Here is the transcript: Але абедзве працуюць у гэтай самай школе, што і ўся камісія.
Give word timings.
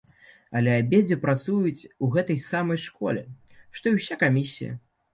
Але 0.59 0.71
абедзве 0.77 1.17
працуюць 1.25 1.89
у 2.05 2.11
гэтай 2.17 2.41
самай 2.49 2.83
школе, 2.87 3.25
што 3.79 3.85
і 3.95 4.03
ўся 4.03 4.23
камісія. 4.27 4.73